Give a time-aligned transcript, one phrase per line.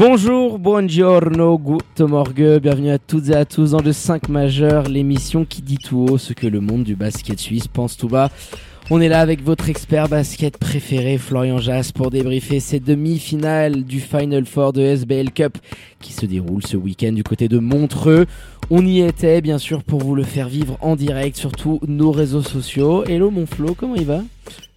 [0.00, 5.44] Bonjour, buongiorno, good morgue, bienvenue à toutes et à tous dans le 5 majeur, l'émission
[5.44, 8.30] qui dit tout haut ce que le monde du basket suisse pense tout bas.
[8.88, 14.00] On est là avec votre expert basket préféré, Florian Jass, pour débriefer ces demi-finales du
[14.00, 15.58] Final Four de SBL Cup
[16.00, 18.24] qui se déroule ce week-end du côté de Montreux.
[18.70, 22.10] On y était, bien sûr, pour vous le faire vivre en direct sur tous nos
[22.10, 23.04] réseaux sociaux.
[23.04, 24.22] Hello, mon Flo, comment il va?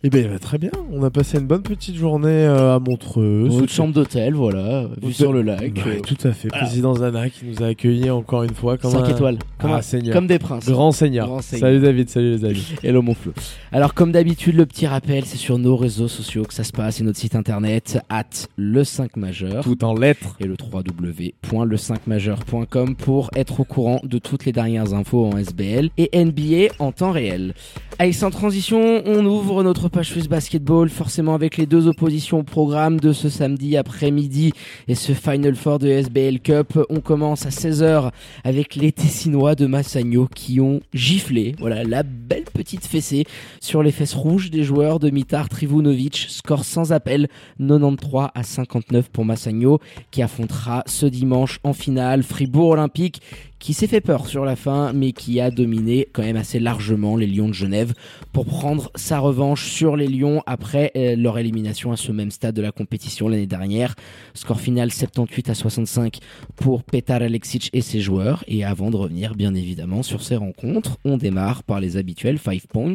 [0.04, 0.72] Eh bien, va très bien.
[0.92, 3.48] On a passé une bonne petite journée euh, à Montreux.
[3.50, 5.74] Une chambre d'hôtel, voilà, vue sur le lac.
[5.86, 6.50] Ouais, tout à fait.
[6.50, 9.10] Président Zana qui nous a accueillis encore une fois comme 5 un...
[9.10, 10.14] étoiles, comme, Ah, un- Seigneur.
[10.14, 10.66] comme des princes.
[10.70, 11.28] Grand seigneur.
[11.28, 11.70] Grand seigneur.
[11.70, 12.74] Salut David, salut les amis.
[12.84, 13.32] Hello mon Flo.
[13.72, 17.00] Alors comme d'habitude, le petit rappel, c'est sur nos réseaux sociaux que ça se passe
[17.00, 18.24] et notre site internet at
[18.58, 20.36] le 5 majeur Tout en lettres.
[20.40, 26.10] et le www.le5majeur.com pour être au courant de toutes les dernières infos en SBL et
[26.26, 27.54] NBA en temps réel.
[28.00, 32.44] Allez, sans transition, on ouvre notre page Swiss Basketball, forcément avec les deux oppositions au
[32.44, 34.52] programme de ce samedi après-midi
[34.88, 36.78] et ce Final Four de SBL Cup.
[36.90, 38.12] On commence à 16h
[38.44, 43.26] avec les Tessinois de Massagno qui ont giflé, voilà, la belle petite fessée
[43.62, 46.28] sur les fesses rouges des joueurs de Mitar Trivunovic.
[46.30, 49.80] Score sans appel, 93 à 59 pour Massagno
[50.12, 53.22] qui affrontera ce dimanche en finale Fribourg Olympique
[53.64, 57.16] qui s'est fait peur sur la fin mais qui a dominé quand même assez largement
[57.16, 57.94] les Lions de Genève
[58.34, 62.56] pour prendre sa revanche sur les Lions après euh, leur élimination à ce même stade
[62.56, 63.96] de la compétition l'année dernière.
[64.34, 66.18] Score final 78 à 65
[66.58, 68.44] pour Petar Alexic et ses joueurs.
[68.50, 72.68] Et avant de revenir bien évidemment sur ces rencontres, on démarre par les habituels 5
[72.68, 72.94] points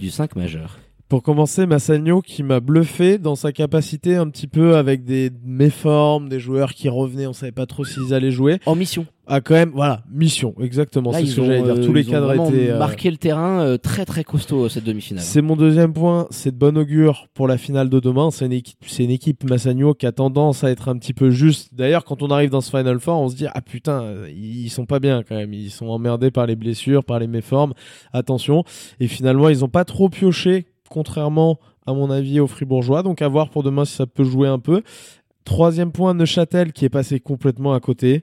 [0.00, 0.80] du 5 majeur.
[1.08, 6.28] Pour commencer, Massagno qui m'a bluffé dans sa capacité un petit peu avec des méformes,
[6.28, 8.58] des joueurs qui revenaient, on savait pas trop s'ils allaient jouer.
[8.66, 9.06] En mission.
[9.30, 11.74] Ah quand même, voilà, mission, exactement, c'est ce que j'allais dire.
[11.76, 12.70] euh, Tous les ils ont cadres étaient...
[12.70, 15.22] euh, marqué le terrain euh, très très costaud euh, cette demi-finale.
[15.22, 18.30] C'est mon deuxième point, c'est de bon augure pour la finale de demain.
[18.30, 21.28] C'est une équipe, c'est une équipe Massagno qui a tendance à être un petit peu
[21.30, 21.74] juste.
[21.74, 24.70] D'ailleurs, quand on arrive dans ce Final Four, on se dit ah putain, euh, ils
[24.70, 25.52] sont pas bien quand même.
[25.52, 27.74] Ils sont emmerdés par les blessures, par les méformes.
[28.14, 28.64] Attention.
[28.98, 33.02] Et finalement, ils ont pas trop pioché, contrairement à mon avis aux Fribourgeois.
[33.02, 34.82] Donc à voir pour demain si ça peut jouer un peu.
[35.44, 38.22] Troisième point, Neuchâtel qui est passé complètement à côté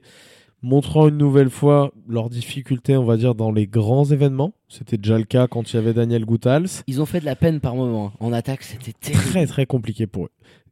[0.66, 4.52] montrant une nouvelle fois leur difficulté, on va dire, dans les grands événements.
[4.68, 6.82] C'était déjà le cas quand il y avait Daniel Goutals.
[6.88, 8.12] Ils ont fait de la peine par moment.
[8.18, 9.30] En attaque, c'était terrible.
[9.30, 10.30] Très très compliqué pour eux.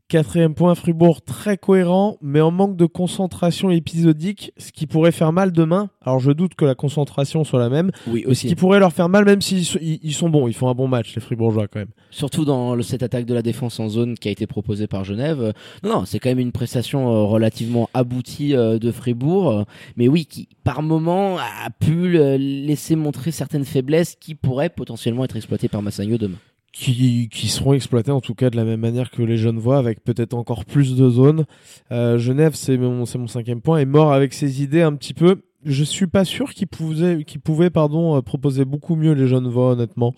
[0.09, 5.33] Quatrième point, Fribourg très cohérent, mais en manque de concentration épisodique, ce qui pourrait faire
[5.33, 5.89] mal demain.
[6.03, 8.49] Alors je doute que la concentration soit la même, Oui, mais ce aussi.
[8.49, 10.89] qui pourrait leur faire mal, même s'ils sont, ils, sont bons, ils font un bon
[10.89, 11.89] match, les Fribourgeois quand même.
[12.11, 15.05] Surtout dans le- cette attaque de la défense en zone qui a été proposée par
[15.05, 15.55] Genève.
[15.83, 19.65] Non, non, c'est quand même une prestation euh, relativement aboutie euh, de Fribourg,
[19.97, 25.25] mais oui, qui par moment a pu euh, laisser montrer certaines faiblesses qui pourraient potentiellement
[25.25, 26.37] être exploitées par Massagno demain.
[26.75, 29.79] Qui, qui seront exploités en tout cas de la même manière que les jeunes voient,
[29.79, 31.45] avec peut-être encore plus de zones.
[31.93, 35.15] Euh, Genève, c'est mon, c'est mon cinquième point, est mort avec ses idées un petit
[35.15, 35.43] peu.
[35.65, 39.49] Je suis pas sûr qu'il pouvait, qu'il pouvait pardon, euh, proposer beaucoup mieux les jeunes
[39.49, 40.15] voix, honnêtement.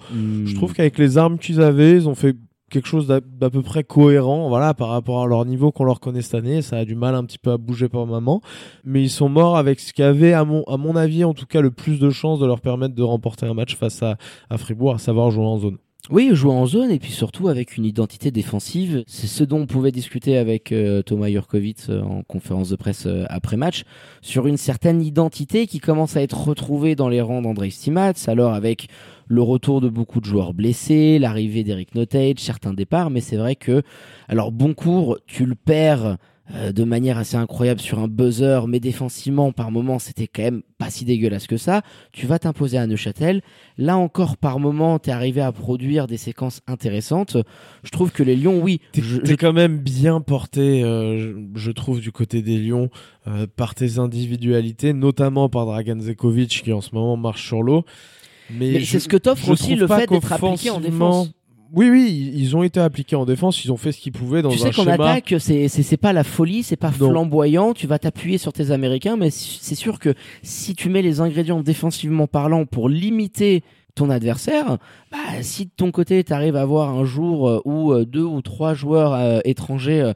[0.47, 2.35] Je trouve qu'avec les armes qu'ils avaient, ils ont fait
[2.69, 6.01] quelque chose d'à d'à peu près cohérent, voilà, par rapport à leur niveau qu'on leur
[6.01, 6.63] connaît cette année.
[6.63, 8.41] Ça a du mal un petit peu à bouger par moment,
[8.83, 11.47] mais ils sont morts avec ce qui avait, à mon, à mon avis, en tout
[11.47, 14.17] cas, le plus de chances de leur permettre de remporter un match face à,
[14.51, 15.77] à Fribourg, à savoir jouer en zone.
[16.09, 19.03] Oui, jouer en zone et puis surtout avec une identité défensive.
[19.09, 23.07] C'est ce dont on pouvait discuter avec euh, Thomas Jurkovic euh, en conférence de presse
[23.07, 23.83] euh, après match
[24.23, 28.13] sur une certaine identité qui commence à être retrouvée dans les rangs d'André Stimats.
[28.29, 28.87] Alors avec
[29.27, 33.57] le retour de beaucoup de joueurs blessés, l'arrivée d'Eric Notage, certains départs, mais c'est vrai
[33.57, 33.83] que
[34.29, 36.19] alors bon cours, tu le perds
[36.55, 40.63] euh, de manière assez incroyable sur un buzzer, mais défensivement par moment c'était quand même
[40.79, 41.83] pas si dégueulasse que ça.
[42.13, 43.43] Tu vas t'imposer à Neuchâtel.
[43.79, 47.37] Là encore par moment t'es arrivé à produire des séquences intéressantes.
[47.83, 52.01] Je trouve que les Lions, oui, T'es je- quand même bien porté, euh, je, trouve,
[52.01, 52.91] du côté des Lions,
[53.27, 57.85] euh, par tes individualités, notamment par Dragan Zekovic qui en ce moment marche sur l'eau.
[58.51, 61.31] Mais, mais c'est ce que t'offre aussi le fait d'être appliqué en défense.
[61.73, 64.51] Oui, oui, ils ont été appliqués en défense, ils ont fait ce qu'ils pouvaient dans
[64.51, 64.95] tu un sais qu'en schéma.
[64.95, 67.11] attaque, c'est pas la folie, c'est pas Non.
[67.11, 67.73] flamboyant.
[67.75, 71.61] Tu vas t'appuyer sur tes Américains, mais c'est sûr que si tu mets les ingrédients
[71.61, 73.63] défensivement parlant pour limiter
[73.97, 74.79] ton adversaire,
[75.11, 78.23] bah, si de ton côté tu arrives à avoir un jour euh, où euh, deux
[78.23, 80.13] ou trois joueurs euh, étrangers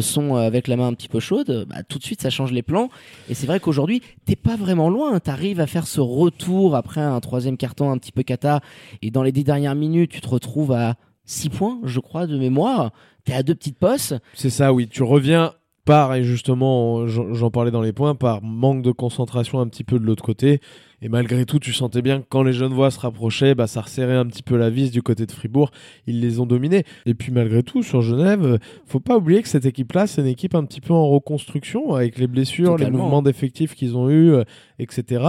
[0.00, 2.62] sont avec la main un petit peu chaude, bah, tout de suite ça change les
[2.62, 2.88] plans.
[3.28, 7.00] Et c'est vrai qu'aujourd'hui t'es pas vraiment loin, tu arrives à faire ce retour après
[7.00, 8.60] un troisième carton un petit peu cata,
[9.02, 10.94] et dans les dix dernières minutes tu te retrouves à
[11.26, 12.90] 6 points, je crois, de mémoire.
[13.24, 14.14] T'es à deux petites postes.
[14.34, 14.88] C'est ça, oui.
[14.88, 15.52] Tu reviens
[15.84, 19.98] par, et justement, j'en parlais dans les points, par manque de concentration un petit peu
[19.98, 20.60] de l'autre côté.
[21.02, 23.82] Et malgré tout, tu sentais bien que quand les jeunes voix se rapprochaient, bah, ça
[23.82, 25.70] resserrait un petit peu la vis du côté de Fribourg.
[26.06, 26.84] Ils les ont dominés.
[27.06, 30.54] Et puis malgré tout, sur Genève, faut pas oublier que cette équipe-là, c'est une équipe
[30.54, 34.44] un petit peu en reconstruction, avec les blessures, les mouvements d'effectifs qu'ils ont eu, euh,
[34.78, 35.24] etc.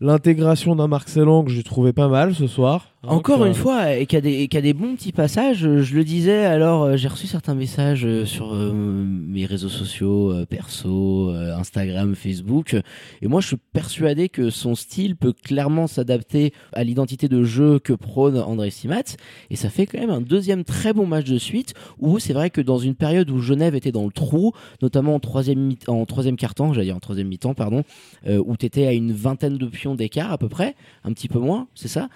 [0.00, 2.88] L'intégration d'un Marc Sellan que j'ai trouvé pas mal ce soir.
[3.02, 5.64] Hein, Encore une fois, et qui a des, a bons petits passages.
[5.64, 9.70] euh, Je le disais, alors euh, j'ai reçu certains messages euh, sur euh, mes réseaux
[9.70, 12.76] sociaux, perso, Instagram, Facebook.
[13.22, 17.78] Et moi, je suis persuadé que son style peut clairement s'adapter à l'identité de jeu
[17.78, 19.16] que prône André Simat.
[19.50, 22.50] Et ça fait quand même un deuxième très bon match de suite où c'est vrai
[22.50, 24.52] que dans une période où Genève était dans le trou,
[24.82, 27.84] notamment en troisième, en troisième quart-temps, j'allais dire en troisième mi-temps, pardon,
[28.26, 30.74] euh, où tu étais à une vingtaine de pions d'écart à peu près,
[31.04, 32.08] un petit peu moins, c'est ça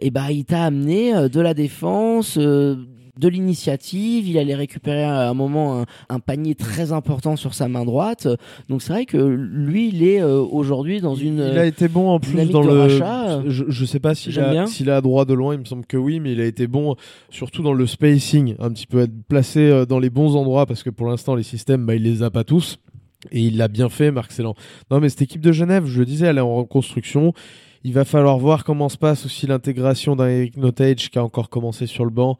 [0.00, 2.76] et bah il t'a amené euh, de la défense, euh,
[3.18, 4.28] de l'initiative.
[4.28, 8.28] Il allait récupérer à un moment un, un panier très important sur sa main droite.
[8.68, 11.48] Donc c'est vrai que lui, il est euh, aujourd'hui dans une.
[11.52, 12.80] Il a été bon en plus dans le.
[12.80, 13.42] rachat.
[13.46, 16.20] Je, je sais pas a, s'il a droit de loin, il me semble que oui,
[16.20, 16.96] mais il a été bon
[17.30, 20.82] surtout dans le spacing, un petit peu être placé euh, dans les bons endroits parce
[20.82, 22.78] que pour l'instant les systèmes, bah, il les a pas tous.
[23.32, 24.54] Et il l'a bien fait, Marc Célan.
[24.90, 27.32] Non, mais cette équipe de Genève, je le disais, elle est en reconstruction.
[27.88, 31.48] Il va falloir voir comment se passe aussi l'intégration d'un Eric Notage qui a encore
[31.48, 32.36] commencé sur le banc.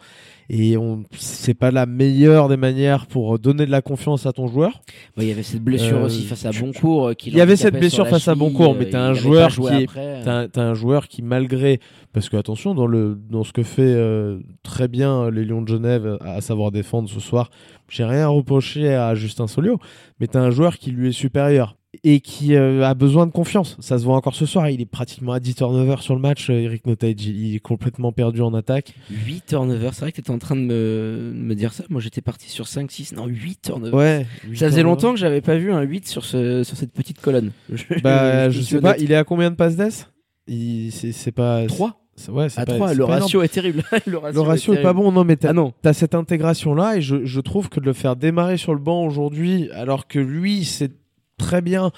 [0.51, 4.49] Et on, c'est pas la meilleure des manières pour donner de la confiance à ton
[4.49, 4.81] joueur.
[5.17, 7.09] Il y avait cette blessure Euh, aussi face à Boncourt.
[7.09, 9.49] euh, qui il y avait cette blessure face à Boncourt, mais euh, t'as un joueur
[9.51, 10.23] qui est- après.
[10.53, 11.79] T'as un- joueur qui, malgré.
[12.13, 15.63] Parce que, attention, dans, le, dans ce que fait euh, très bien euh, les Lions
[15.63, 17.51] de Genève, à, à savoir défendre ce soir,
[17.89, 19.79] j'ai rien à reprocher à Justin Solio,
[20.19, 23.77] mais t'as un joueur qui lui est supérieur et qui euh, a besoin de confiance.
[23.81, 24.69] Ça se voit encore ce soir.
[24.71, 27.25] Il est pratiquement à 10 turnovers sur le match, euh, Eric Notage.
[27.27, 28.95] Il, est complètement perdu en attaque.
[29.11, 29.95] 8 turnovers.
[29.95, 31.85] C'est vrai que t'étais en train de me, me dire ça.
[31.89, 33.13] Moi, j'étais parti sur 5, 6.
[33.15, 33.95] Non, 8 turnovers.
[33.95, 34.27] Ouais.
[34.55, 37.53] Ça faisait longtemps que j'avais pas vu un 8 sur, ce, sur cette petite colonne.
[38.03, 38.97] Bah, je sais pas.
[38.99, 40.09] Il est à combien de passes d'ess?
[40.49, 41.67] C'est, pas.
[41.67, 43.23] 3 c'est- Ouais, c'est À pas, 3, c'est le pas énorme.
[43.23, 43.83] ratio est terrible.
[44.07, 45.53] le ratio, Le ratio est, pas bon, non, mais t'as
[45.85, 48.81] Ah cette intégration là et je, je trouve que de le faire démarrer sur le
[48.81, 50.93] banc aujourd'hui, alors que lui, c'est
[51.39, 51.93] très bien.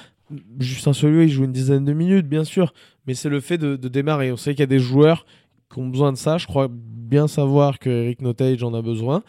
[0.58, 2.74] Justin Solieu, il joue une dizaine de minutes, bien sûr,
[3.06, 4.30] mais c'est le fait de, démarrer.
[4.30, 5.24] On sait qu'il y a des joueurs
[5.72, 6.38] qui ont besoin de ça.
[6.38, 9.22] Je crois bien savoir que Eric Notage en a besoin.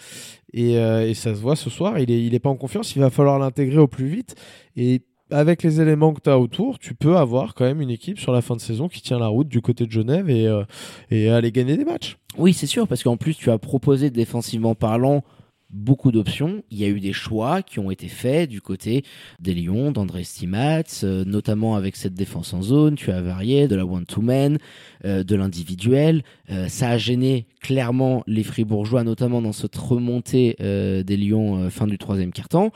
[0.54, 2.00] Et, euh, et ça se voit ce soir.
[2.00, 2.96] Il est, il est pas en confiance.
[2.96, 4.36] Il va falloir l'intégrer au plus vite.
[4.76, 5.02] Et
[5.32, 8.32] avec les éléments que tu as autour, tu peux avoir quand même une équipe sur
[8.32, 10.64] la fin de saison qui tient la route du côté de Genève et, euh,
[11.12, 12.18] et aller gagner des matchs.
[12.38, 15.24] Oui, c'est sûr, parce qu'en plus, tu as proposé défensivement parlant
[15.70, 16.64] beaucoup d'options.
[16.72, 19.04] Il y a eu des choix qui ont été faits du côté
[19.40, 22.96] des Lions, d'André Stimats, euh, notamment avec cette défense en zone.
[22.96, 24.58] Tu as varié de la one-to-man,
[25.06, 26.24] euh, de l'individuel.
[26.50, 31.98] Euh, ça a gêné clairement les Fribourgeois, notamment dans cette remontée des Lions fin du
[31.98, 32.72] troisième quart-temps.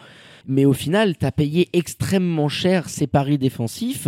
[0.45, 4.07] Mais au final, tu as payé extrêmement cher ces paris défensifs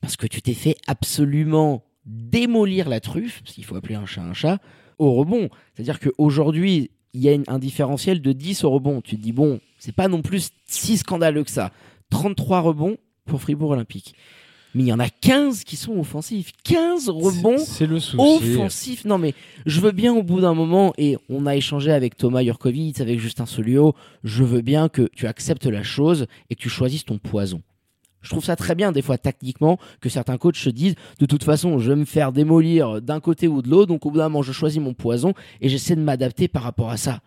[0.00, 4.22] parce que tu t'es fait absolument démolir la truffe, parce qu'il faut appeler un chat
[4.22, 4.58] un chat,
[4.98, 5.48] au rebond.
[5.74, 9.00] C'est-à-dire qu'aujourd'hui, il y a une- un différentiel de 10 au rebond.
[9.00, 11.70] Tu te dis, bon, c'est pas non plus si scandaleux que ça.
[12.10, 12.96] 33 rebonds
[13.26, 14.14] pour Fribourg Olympique.
[14.74, 16.52] Mais il y en a 15 qui sont offensifs.
[16.62, 18.18] 15 rebonds C'est c'est le souci.
[18.54, 19.04] offensif.
[19.06, 22.42] Non, mais je veux bien au bout d'un moment, et on a échangé avec Thomas
[22.44, 23.94] Jurkovic, avec Justin Solio,
[24.24, 27.62] je veux bien que tu acceptes la chose et que tu choisisses ton poison.
[28.22, 31.44] Je trouve ça très bien, des fois, tactiquement, que certains coachs se disent, de toute
[31.44, 34.28] façon, je vais me faire démolir d'un côté ou de l'autre, donc au bout d'un
[34.28, 37.20] moment, je choisis mon poison et j'essaie de m'adapter par rapport à ça.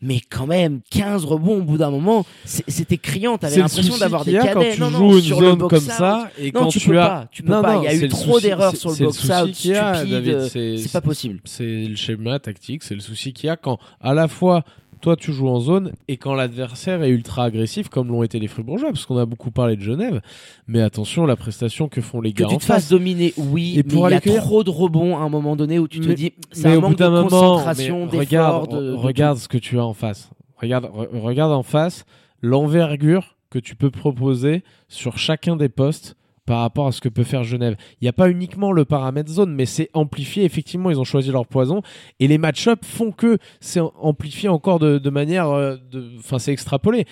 [0.00, 4.36] Mais quand même, 15 rebonds au bout d'un moment, c'était criant, t'avais l'impression d'avoir des
[4.36, 4.74] a quand cadets.
[4.74, 6.88] tu non, non, joues une sur le zone comme ça et Non, quand tu tu
[6.90, 7.74] peux as pas, tu peux Non, pas.
[7.74, 10.48] non, Il y a eu trop d'erreurs sur le box out stupide.
[10.52, 11.40] C'est pas possible.
[11.44, 14.62] c'est le schéma tactique, c'est le souci qu'il y a quand à la fois
[15.00, 18.48] toi tu joues en zone et quand l'adversaire est ultra agressif comme l'ont été les
[18.48, 20.20] Fribourgeois parce qu'on a beaucoup parlé de Genève
[20.66, 22.90] mais attention la prestation que font les Que gars tu en te fasses face.
[22.90, 25.56] dominer, oui, Et mais pour il y a cueillir- trop de rebonds à un moment
[25.56, 28.92] donné où tu te Mais- dis, c'est un manque de moment concentration, regarde, de, de
[28.94, 30.30] regarde ce que tu as en face.
[30.56, 32.04] Regarde re- regarde en face
[32.42, 36.16] l'envergure que tu peux proposer sur chacun des postes
[36.48, 37.76] par rapport à ce que peut faire Genève.
[38.00, 40.44] Il n'y a pas uniquement le paramètre zone, mais c'est amplifié.
[40.44, 41.82] Effectivement, ils ont choisi leur poison.
[42.20, 45.50] Et les match-ups font que c'est amplifié encore de, de manière...
[45.50, 45.76] euh,
[46.18, 47.04] Enfin, c'est extrapolé.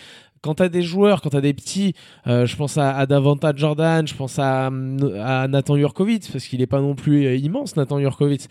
[0.46, 1.92] quand t'as des joueurs, quand t'as des petits,
[2.26, 6.62] euh, je pense à, à Davanta Jordan, je pense à, à Nathan Jurkovic, parce qu'il
[6.62, 8.42] est pas non plus euh, immense, Nathan Jurkovic.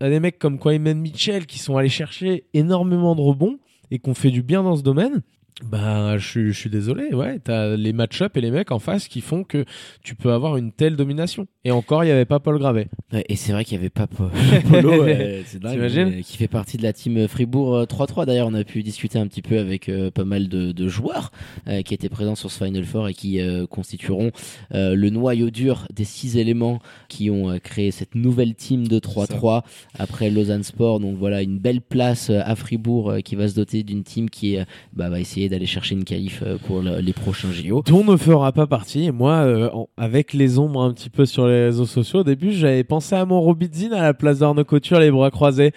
[0.00, 3.58] T'as des mecs comme Kwame Mitchell qui sont allés chercher énormément de rebonds
[3.90, 5.22] et qui ont fait du bien dans ce domaine.
[5.70, 9.06] Bah, je, suis- je suis désolé, ouais, t'as les match-up et les mecs en face
[9.06, 9.64] qui font que
[10.02, 11.46] tu peux avoir une telle domination.
[11.64, 12.88] Et encore, il n'y avait pas Paul Gravet.
[13.12, 14.30] Ouais, et c'est vrai qu'il y avait pas Po-
[14.70, 15.78] Polo, euh, c'est dingue,
[16.10, 18.26] mais qui fait partie de la team Fribourg euh, 3-3.
[18.26, 21.30] D'ailleurs, on a pu discuter un petit peu avec euh, pas mal de, de joueurs
[21.68, 24.32] euh, qui étaient présents sur ce Final Four et qui euh, constitueront
[24.74, 28.98] euh, le noyau dur des six éléments qui ont euh, créé cette nouvelle team de
[28.98, 29.62] 3-3
[29.98, 30.98] après Lausanne Sport.
[30.98, 34.28] Donc voilà, une belle place euh, à Fribourg euh, qui va se doter d'une team
[34.28, 37.82] qui euh, bah, va essayer d'aller chercher une qualif euh, pour le- les prochains JO.
[37.86, 39.04] dont ne fera pas partie.
[39.04, 42.52] Et moi, euh, avec les ombres un petit peu sur les réseaux sociaux, au début,
[42.52, 45.72] j'avais pensé à mon Robidzin à la place d'Arnaud Couture, les bras croisés.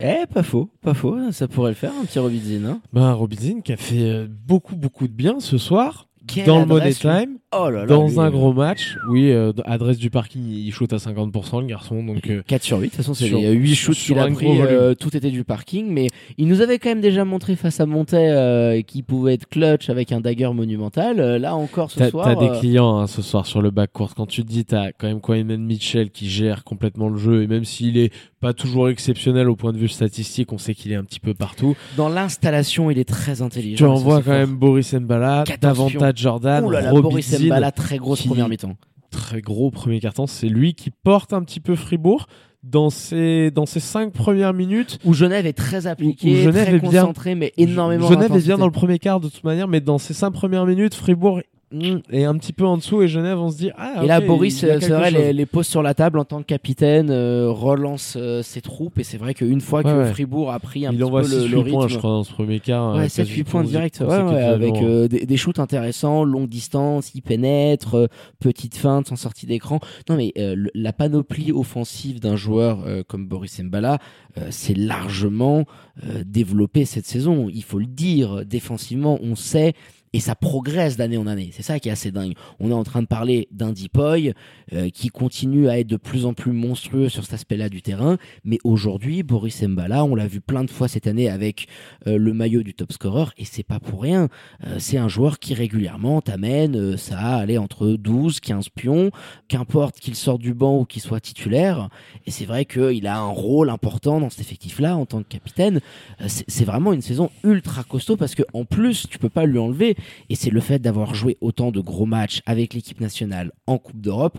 [0.00, 2.64] Eh, pas faux, pas faux, ça pourrait le faire, un petit Robidzin.
[2.64, 6.08] Hein Ben, Robidzin qui a fait euh, beaucoup, beaucoup de bien ce soir.
[6.34, 6.92] Quelle dans le Money.
[6.94, 8.96] Time, Oh là là, dans lui, un euh, gros match.
[9.10, 12.02] Oui, euh, adresse du parking, il shoot à 50%, le garçon.
[12.02, 14.22] Donc, euh, 4 sur 8, de toute façon c'est Sur- les 8 shoots sur qu'il
[14.22, 16.08] a un pris, euh, tout était du parking, mais
[16.38, 19.90] il nous avait quand même déjà montré face à Montaigne euh, qu'il pouvait être clutch
[19.90, 21.18] avec un dagger monumental.
[21.20, 24.14] Là encore ce T'as soir, t'as des clients hein, ce soir sur le backcourt.
[24.14, 27.46] Quand tu te dis, t'as quand même Kwame Mitchell qui gère complètement le jeu, et
[27.46, 30.96] même s'il est pas toujours exceptionnel au point de vue statistique, on sait qu'il est
[30.96, 31.76] un petit peu partout.
[31.98, 33.76] dans l'installation il est très intelligent.
[33.76, 34.32] Tu envoies quand fort.
[34.32, 38.76] même Boris Mbala, davantage Jordan, Ouh là là, Boris Mbala, très grosse qui- première mi-temps.
[39.10, 40.26] très gros premier carton.
[40.26, 42.26] C'est lui qui porte un petit peu Fribourg
[42.62, 44.98] dans ses dans cinq premières minutes.
[45.04, 48.44] Où Genève est très appliqué, Où Genève très est bien- concentré, mais énormément Genève est
[48.44, 51.40] bien dans le premier quart de toute manière, mais dans ses cinq premières minutes, Fribourg
[51.72, 54.02] mm, est un petit peu en dessous et Genève, on se dit ah.
[54.02, 56.46] Et là, Boris, euh, c'est vrai, les, les pose sur la table en tant que
[56.46, 58.98] capitaine, euh, relance euh, ses troupes.
[58.98, 60.12] Et c'est vrai qu'une fois que Ouais, ouais.
[60.12, 62.10] Fribourg a pris un il petit envoie peu 6 le, le points, rythme, je crois,
[62.10, 62.94] dans ce premier quart.
[62.94, 65.58] Ouais, euh, 7 quasi 8 points consi- directs, ouais, ouais, avec euh, des, des shoots
[65.58, 68.06] intéressants, longue distance, il pénètre, euh,
[68.40, 69.80] petite feinte sans sortie d'écran.
[70.08, 73.98] Non mais euh, le- la panoplie offensive d'un joueur euh, comme Boris Mbala,
[74.38, 75.64] euh, c'est largement
[76.04, 79.74] euh, développé cette saison, il faut le dire, défensivement, on sait
[80.12, 81.50] et ça progresse d'année en année.
[81.52, 82.34] C'est ça qui est assez dingue.
[82.60, 84.32] On est en train de parler d'un Dipoy
[84.72, 88.16] euh, qui continue à être de plus en plus monstrueux sur cet aspect-là du terrain.
[88.44, 91.66] Mais aujourd'hui, Boris Mbala, on l'a vu plein de fois cette année avec
[92.06, 94.28] euh, le maillot du top scorer et c'est pas pour rien.
[94.66, 99.10] Euh, c'est un joueur qui régulièrement t'amène euh, ça à aller entre 12, 15 pions,
[99.48, 101.88] qu'importe qu'il sorte du banc ou qu'il soit titulaire.
[102.26, 105.80] Et c'est vrai qu'il a un rôle important dans cet effectif-là en tant que capitaine.
[106.20, 109.58] Euh, c'est vraiment une saison ultra costaud parce que en plus, tu peux pas lui
[109.58, 109.96] enlever.
[110.30, 114.00] Et c'est le fait d'avoir joué autant de gros matchs avec l'équipe nationale en Coupe
[114.00, 114.38] d'Europe.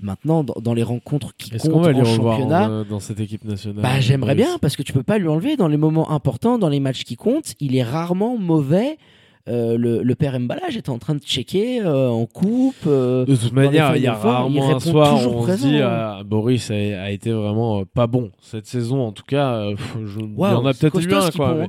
[0.00, 3.44] Maintenant, dans, dans les rencontres qui comptent va en championnat, en, euh, dans cette équipe
[3.44, 3.82] nationale?
[3.82, 6.68] bah, j'aimerais bien parce que tu peux pas lui enlever dans les moments importants, dans
[6.68, 7.54] les matchs qui comptent.
[7.60, 8.98] Il est rarement mauvais.
[9.46, 12.74] Euh, le, le père Mbala, j'étais en train de checker euh, en coupe.
[12.86, 15.88] euh, De toute manière, il y a rarement un soir où on se dit hein.
[15.90, 19.00] ah, Boris a, a été vraiment pas bon cette saison.
[19.02, 21.54] En tout cas, il y en a peut-être eu un quoi.
[21.54, 21.68] Mais, hein.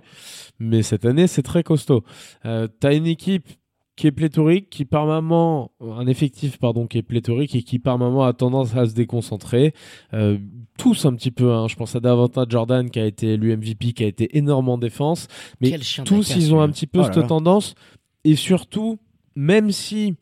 [0.59, 2.03] mais cette année, c'est très costaud.
[2.43, 3.47] T'as une équipe
[3.97, 7.97] qui est pléthorique, qui par moment, un effectif pardon, qui est pléthorique et qui par
[7.97, 9.73] moment a tendance à se déconcentrer.
[10.13, 10.37] Euh,
[10.77, 11.51] tous un petit peu.
[11.53, 11.67] hein.
[11.67, 14.77] Je pense à Davantage Jordan qui a été élu MVP, qui a été énorme en
[14.77, 15.27] défense.
[15.61, 15.71] Mais
[16.05, 17.23] tous ils ont un petit peu Oh cette là.
[17.23, 17.75] tendance
[18.23, 18.99] et surtout
[19.35, 20.15] même si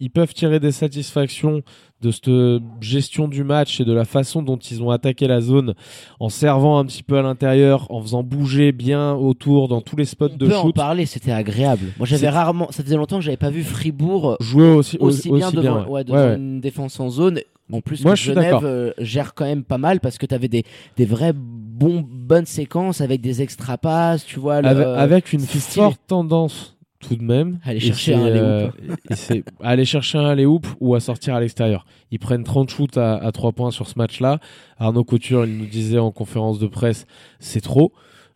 [0.00, 1.62] ils peuvent tirer des satisfactions
[2.04, 5.74] de cette gestion du match et de la façon dont ils ont attaqué la zone
[6.20, 10.04] en servant un petit peu à l'intérieur, en faisant bouger bien autour dans tous les
[10.04, 10.74] spots On de peut en shoot.
[10.74, 11.86] parler, c'était agréable.
[11.98, 15.50] Moi, j'avais rarement, ça faisait longtemps que j'avais pas vu Fribourg Jouer aussi, aussi, bien
[15.50, 15.88] devant, ouais.
[15.88, 16.36] ouais, devant Ouais, ouais.
[16.36, 17.40] une défense en zone.
[17.72, 20.34] En plus, Moi, que je Genève euh, gère quand même pas mal parce que tu
[20.34, 20.64] avais des,
[20.98, 24.60] des vrais bons, bonnes séquences avec des extra passes, tu vois.
[24.60, 27.58] le- avec, avec une forte tendance tout de même.
[27.64, 28.70] Aller Et chercher un euh,
[29.60, 31.84] aller chercher un alley-oop ou à sortir à l'extérieur.
[32.10, 34.38] Ils prennent 30 shoots à, à 3 points sur ce match-là.
[34.78, 37.06] Arnaud Couture, il nous disait en conférence de presse,
[37.38, 37.92] c'est trop.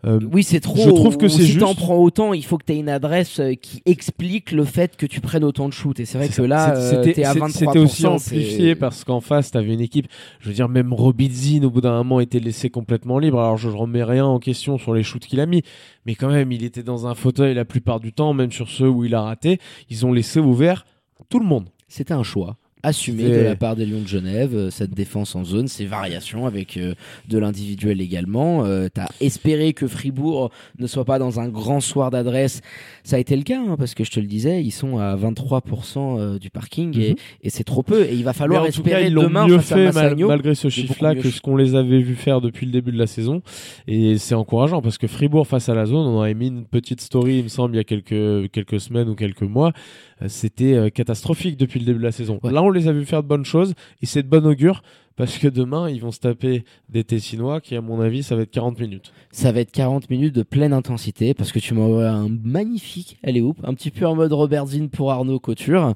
[0.06, 0.76] Euh, Oui, c'est trop.
[0.76, 1.80] Je trouve que c'est si t'en juste.
[1.80, 5.06] prends autant, il faut que tu aies une adresse euh, qui explique le fait que
[5.06, 5.98] tu prennes autant de shoot.
[5.98, 7.48] Et c'est vrai que là, euh, c'était à c'est- 23%.
[7.66, 10.06] c'était aussi amplifié parce qu'en face, t'avais une équipe.
[10.38, 13.40] Je veux dire, même Robidzin, au bout d'un moment, était laissé complètement libre.
[13.40, 15.62] Alors, je remets rien en question sur les shoots qu'il a mis,
[16.06, 18.88] mais quand même, il était dans un fauteuil la plupart du temps, même sur ceux
[18.88, 19.58] où il a raté.
[19.90, 20.86] Ils ont laissé ouvert
[21.28, 21.70] tout le monde.
[21.88, 22.56] C'était un choix.
[22.82, 26.46] Assumé de la part des Lions de Genève, euh, cette défense en zone, ces variations
[26.46, 26.94] avec euh,
[27.28, 28.64] de l'individuel également.
[28.64, 32.60] Euh, T'as espéré que Fribourg ne soit pas dans un grand soir d'adresse.
[33.04, 35.16] Ça a été le cas, hein, parce que je te le disais, ils sont à
[35.16, 37.16] 23% euh, du parking et, Mhm.
[37.42, 38.04] et c'est trop peu.
[38.04, 40.26] Et il va falloir en tout cas, espérer ils demain mieux face à fait mal-
[40.26, 43.06] malgré ce chiffre-là que ce qu'on les avait vu faire depuis le début de la
[43.06, 43.42] saison.
[43.86, 47.00] Et c'est encourageant parce que Fribourg face à la zone, on avait mis une petite
[47.00, 49.72] story, il me semble, il y a quelques, quelques semaines ou quelques mois.
[50.22, 52.38] Euh, C'était euh, catastrophique depuis le début de la saison.
[52.42, 52.52] Ouais.
[52.52, 54.82] Là, on les a vu faire de bonnes choses et c'est de bon augure
[55.18, 58.42] parce que demain, ils vont se taper des Tessinois qui, à mon avis, ça va
[58.42, 59.12] être 40 minutes.
[59.32, 63.40] Ça va être 40 minutes de pleine intensité parce que tu m'envoies un magnifique allez
[63.40, 65.94] hoop, un petit peu en mode Robert Zinn pour Arnaud Couture.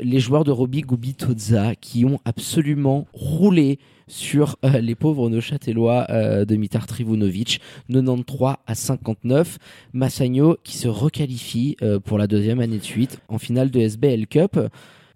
[0.00, 6.44] Les joueurs de Roby Gubitoza qui ont absolument roulé sur euh, les pauvres Neuchâtelois euh,
[6.44, 9.58] de Mitar Trivunovic, 93 à 59.
[9.92, 14.26] Massagno qui se requalifie euh, pour la deuxième année de suite en finale de SBL
[14.26, 14.58] Cup.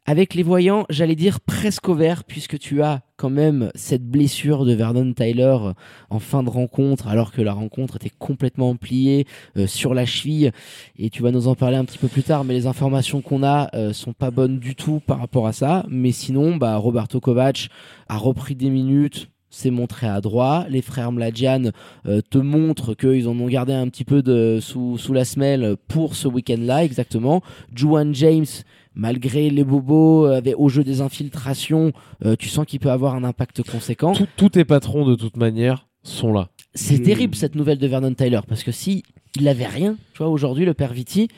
[0.06, 4.64] Avec les voyants, j'allais dire presque au vert, puisque tu as quand même cette blessure
[4.64, 5.56] de Vernon Tyler
[6.08, 9.26] en fin de rencontre, alors que la rencontre était complètement pliée
[9.58, 10.52] euh, sur la cheville.
[10.98, 13.42] Et tu vas nous en parler un petit peu plus tard, mais les informations qu'on
[13.42, 15.84] a euh, sont pas bonnes du tout par rapport à ça.
[15.88, 17.68] Mais sinon, bah, Roberto Kovac
[18.08, 20.64] a repris des minutes, s'est montré à droit.
[20.70, 21.72] Les frères Mladjan
[22.06, 25.76] euh, te montrent qu'ils en ont gardé un petit peu de sous, sous la semelle
[25.88, 27.42] pour ce week-end-là, exactement.
[27.74, 28.46] Juan James,
[28.94, 31.92] malgré les bobos euh, avec, au jeu des infiltrations,
[32.24, 34.12] euh, tu sens qu'il peut avoir un impact conséquent.
[34.12, 36.48] Tout- Tous tes patrons, de toute manière, sont là.
[36.74, 39.02] C'est Je- terrible cette nouvelle de Vernon Tyler parce que si
[39.38, 41.28] il avait rien, tu vois, aujourd'hui le père Viti,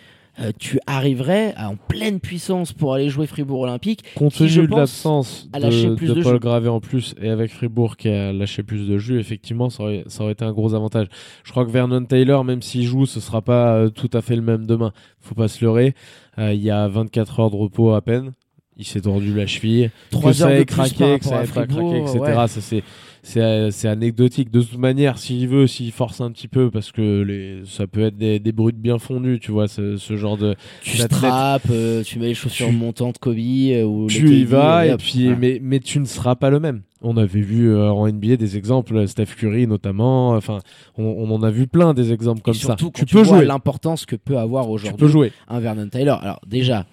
[0.40, 4.02] euh, tu arriverais à- en pleine puissance pour aller jouer Fribourg Olympique.
[4.14, 6.38] Compte tenu de l'absence de, plus de de Paul.
[6.38, 10.04] Gravé en plus et avec Fribourg qui a lâché plus de jus, effectivement, ça aurait,
[10.06, 11.08] ça aurait été un gros avantage.
[11.44, 14.36] Je crois que Vernon Taylor, même s'il joue, ce sera pas euh, tout à fait
[14.36, 14.92] le même demain.
[15.20, 15.94] Faut pas se leurrer.
[16.38, 18.32] Euh, Il y a 24 heures de repos à peine.
[18.78, 19.90] Il s'est tordu la cheville.
[20.10, 22.18] Trois que ça heures de craqué, que ça pas craqué, etc.
[22.20, 22.34] ouais.
[22.34, 22.82] Ça, c'est, c'est,
[23.22, 24.50] c'est anecdotique.
[24.50, 28.02] De toute manière, s'il veut, s'il force un petit peu, parce que les, ça peut
[28.02, 32.02] être des, des brutes bien fondues, tu vois, ce, ce genre de, Tu strappes, euh,
[32.02, 35.58] tu mets les chaussures Tu- montantes Kobe euh, ou tu y vas et puis mais
[35.62, 36.82] mais tu ne seras pas le même.
[37.04, 40.30] On avait vu euh, en NBA des exemples, Steph Curry notamment.
[40.30, 40.58] Enfin,
[40.98, 42.60] on, on en a vu plein des exemples Et comme ça.
[42.60, 43.46] surtout, quand Tu tu, peux vois jouer.
[43.46, 46.14] l'importance que peut avoir aujourd'hui un Vernon Tyler.
[46.20, 46.86] Alors déjà,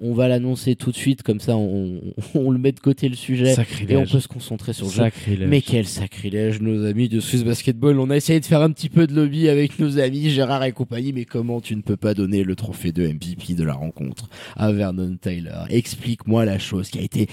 [0.00, 2.00] on va l'annoncer tout de suite comme ça, on,
[2.34, 4.12] on le met de côté le sujet et on Sacrilège.
[4.12, 5.02] peut se concentrer sur le jeu.
[5.02, 5.48] Sacrilège.
[5.48, 7.98] Mais quel sacrilège, nos amis de Swiss Basketball.
[7.98, 10.72] On a essayé de faire un petit peu de lobby avec nos amis Gérard et
[10.72, 14.28] compagnie, mais comment tu ne peux pas donner le trophée de MVP de la rencontre
[14.56, 15.66] à Vernon Taylor?
[15.70, 17.28] Explique-moi la chose qui a été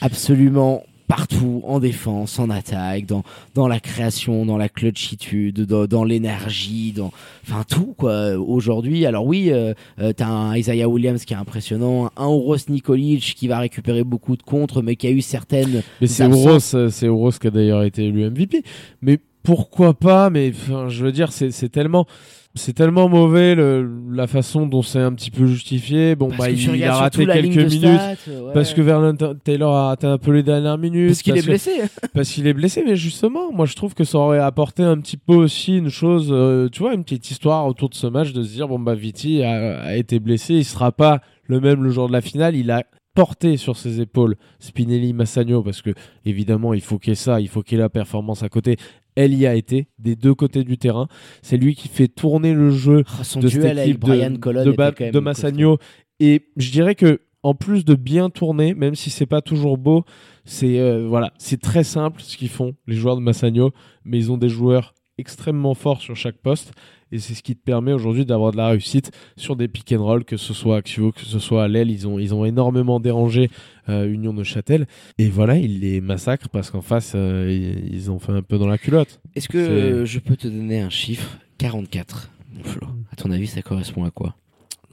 [0.00, 3.22] absolument partout, en défense, en attaque, dans,
[3.54, 7.12] dans la création, dans la clutchitude, dans, dans l'énergie, dans,
[7.46, 8.36] enfin tout, quoi.
[8.36, 13.34] Aujourd'hui, alors oui, euh, euh, t'as un Isaiah Williams qui est impressionnant, un Oros Nikolic
[13.36, 16.26] qui va récupérer beaucoup de contres, mais qui a eu certaines Mais c'est.
[16.26, 18.62] Ouros, euh, c'est Ouros qui a d'ailleurs été élu MVP.
[19.02, 22.06] Mais pourquoi pas Mais enfin, je veux dire, c'est c'est tellement.
[22.56, 26.16] C'est tellement mauvais le, la façon dont c'est un petit peu justifié.
[26.16, 28.52] Bon, Parce bah, il, a raté quelques minutes stats, ouais.
[28.54, 31.08] parce que Vernon Ta- Taylor a raté un peu les dernières minutes.
[31.08, 31.70] parce qu'il est que- blessé.
[32.14, 35.18] Parce qu'il est blessé, mais justement, moi je trouve que ça aurait apporté un petit
[35.18, 38.42] peu aussi une chose, euh, tu vois, une petite histoire autour de ce match, de
[38.42, 41.90] se dire, bon bah Viti a, a été blessé, il sera pas le même le
[41.90, 45.90] jour de la finale, il a porté sur ses épaules Spinelli Massagno, parce que
[46.24, 48.48] évidemment il faut qu'il y ait ça, il faut qu'il y ait la performance à
[48.48, 48.76] côté.
[49.16, 51.08] Elle y a été, des deux côtés du terrain.
[51.42, 54.36] C'est lui qui fait tourner le jeu Ah, Son de cette duel équipe de, Brian
[54.36, 55.78] Colon de, était Ba- quand même de Massagno.
[56.20, 60.04] Et je dirais que en plus de bien tourner, même si c'est pas toujours beau,
[60.44, 63.72] c'est euh, voilà, c'est très simple ce qu'ils font les joueurs de Massagno,
[64.04, 66.72] mais ils ont des joueurs extrêmement forts sur chaque poste
[67.12, 70.04] et c'est ce qui te permet aujourd'hui d'avoir de la réussite sur des pick and
[70.04, 73.00] roll que ce soit Axio, que ce soit à l'aile, ils ont ils ont énormément
[73.00, 73.50] dérangé
[73.88, 74.86] euh, Union de Châtel
[75.18, 78.66] et voilà, ils les massacrent parce qu'en face euh, ils, ont fait un peu dans
[78.66, 79.20] la culotte.
[79.34, 81.38] Est-ce que euh, je peux te donner un chiffre?
[81.58, 82.86] 44, mon Flo.
[83.12, 84.36] À ton avis, ça correspond à quoi?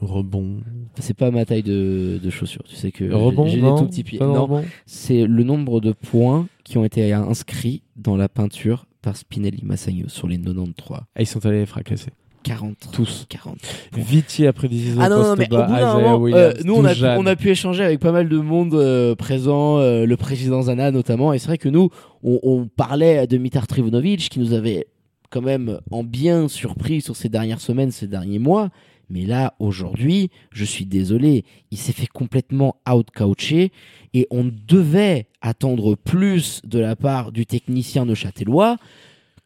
[0.00, 0.60] Rebond,
[0.98, 2.62] C'est pas ma taille de, de chaussures.
[2.64, 4.18] Tu sais que j'ai- rebond, j'ai des tout petits pieds.
[4.18, 9.60] Non, c'est le nombre de points qui ont été inscrits dans la peinture par Spinelli
[9.62, 11.00] Massagno sur les 93.
[11.14, 12.10] Ah, ils sont allés les fracasser
[12.42, 12.90] 40.
[12.92, 13.26] tous.
[13.28, 13.56] 40.
[13.96, 16.94] Viti après 10 Ah non, non, mais au bout d'un moment, euh, nous on a,
[16.94, 20.62] pu, on a pu échanger avec pas mal de monde euh, présent, euh, le président
[20.62, 21.90] Zana notamment, et c'est vrai que nous,
[22.22, 24.86] on, on parlait de Mitar Trivunovic qui nous avait
[25.30, 28.70] quand même en bien surpris sur ces dernières semaines, ces derniers mois.
[29.14, 33.70] Mais là, aujourd'hui, je suis désolé, il s'est fait complètement out-coacher
[34.12, 38.76] et on devait attendre plus de la part du technicien neuchâtelois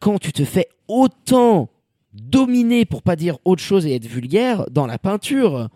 [0.01, 1.69] quand tu te fais autant
[2.15, 5.69] dominer, pour pas dire autre chose et être vulgaire, dans la peinture.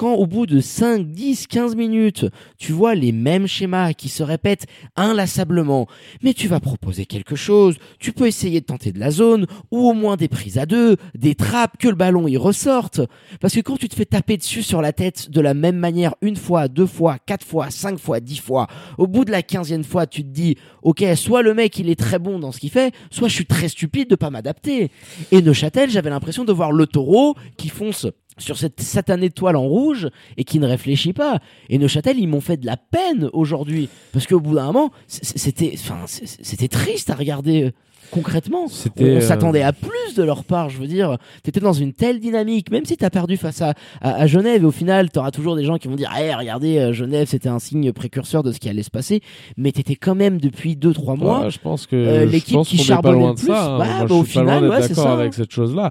[0.00, 2.24] Quand au bout de 5, 10, 15 minutes,
[2.56, 4.64] tu vois les mêmes schémas qui se répètent
[4.96, 5.88] inlassablement,
[6.22, 9.90] mais tu vas proposer quelque chose, tu peux essayer de tenter de la zone, ou
[9.90, 13.02] au moins des prises à deux, des trappes, que le ballon y ressorte.
[13.42, 16.14] Parce que quand tu te fais taper dessus sur la tête de la même manière
[16.22, 19.84] une fois, deux fois, quatre fois, cinq fois, dix fois, au bout de la quinzième
[19.84, 22.70] fois, tu te dis, ok, soit le mec il est très bon dans ce qu'il
[22.70, 24.90] fait, soit je suis très stupide de pas m'adapter.
[25.30, 28.06] Et Neuchâtel, j'avais l'impression de voir le taureau qui fonce
[28.40, 31.38] sur cette satanée toile en rouge et qui ne réfléchit pas.
[31.68, 35.72] Et Neuchâtel, ils m'ont fait de la peine aujourd'hui parce qu'au bout d'un moment, c'était,
[35.74, 37.72] enfin, c'était triste à regarder
[38.10, 38.66] concrètement.
[38.66, 41.18] On, euh, s'attendait à plus de leur part, je veux dire.
[41.42, 44.70] T'étais dans une telle dynamique, même si t'as perdu face à, à, Genève, et au
[44.70, 47.92] final, t'auras toujours des gens qui vont dire, hey, regardez, euh, Genève, c'était un signe
[47.92, 49.20] précurseur de ce qui allait se passer,
[49.56, 51.48] mais t'étais quand même depuis 2-3 mois.
[51.48, 53.74] je pense que euh, l'équipe qui charbonnait pas loin de ça.
[53.74, 53.78] Hein.
[53.78, 55.90] Bah, bah, au final, pas d'accord avec cette chose-là.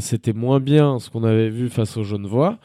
[0.00, 2.58] c'était moins bien ce qu'on avait vu face aux Genevois.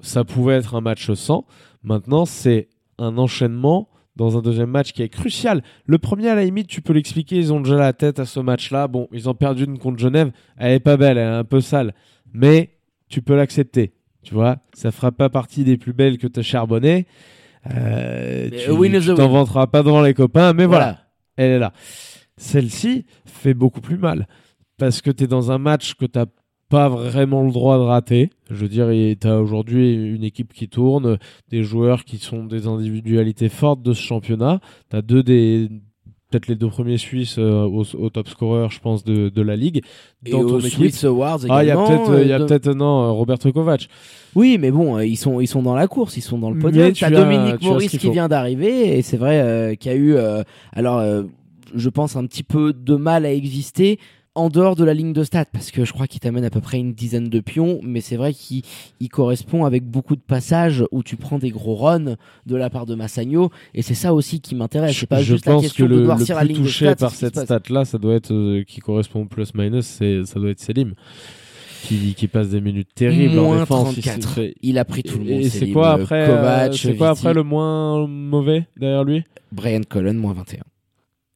[0.00, 1.44] Ça pouvait être un match sans.
[1.84, 5.62] Maintenant, c'est un enchaînement dans un deuxième match qui est crucial.
[5.86, 8.40] Le premier, à la limite, tu peux l'expliquer, ils ont déjà la tête à ce
[8.40, 8.88] match-là.
[8.88, 10.32] Bon, ils ont perdu une contre Genève.
[10.56, 11.94] Elle est pas belle, elle est un peu sale.
[12.32, 12.70] Mais
[13.08, 13.92] tu peux l'accepter.
[14.22, 17.06] Tu vois, ça fera pas partie des plus belles que tu as charbonné.
[17.70, 20.98] Euh, tu t'en vanteras pas devant les copains, mais voilà.
[21.36, 21.72] elle est là.
[22.36, 24.26] Celle-ci fait beaucoup plus mal.
[24.78, 26.18] Parce que tu es dans un match que tu
[26.72, 28.30] pas vraiment le droit de rater.
[28.50, 28.88] Je veux dire,
[29.20, 31.18] tu as aujourd'hui une équipe qui tourne,
[31.50, 34.58] des joueurs qui sont des individualités fortes de ce championnat.
[34.88, 35.68] Tu as deux des
[36.30, 39.82] peut-être les deux premiers Suisses euh, au, top scorer, je pense, de, de la ligue.
[40.22, 41.56] Dans Et ton Swiss Awards également.
[41.56, 43.86] Ah, il y a peut-être, y a euh, peut-être non, Roberto Kovac.
[44.34, 46.58] Oui, mais bon, euh, ils sont, ils sont dans la course, ils sont dans le
[46.58, 46.90] podium.
[46.92, 50.16] Tu as Dominique Maurice qui vient d'arriver, et c'est vrai qu'il y a eu,
[50.72, 51.04] alors,
[51.74, 53.98] je pense un petit peu de mal à exister
[54.34, 56.60] en dehors de la ligne de stats, parce que je crois qu'il t'amène à peu
[56.60, 58.62] près une dizaine de pions, mais c'est vrai qu'il
[59.10, 62.16] correspond avec beaucoup de passages où tu prends des gros runs
[62.46, 64.96] de la part de Massagno, et c'est ça aussi qui m'intéresse.
[64.96, 67.84] C'est pas je juste la question que le, de la ligne touché par cette stat-là,
[67.84, 70.94] ça doit être euh, qui correspond plus minus, c'est ça doit être Selim.
[71.82, 73.94] Qui, qui, passe des minutes terribles moins en défense.
[73.94, 74.54] 34.
[74.62, 75.40] Il, a pris tout le monde.
[75.40, 79.24] Et c'est quoi après euh, C'est quoi après le moins mauvais derrière lui?
[79.50, 80.60] Brian Cullen, moins 21.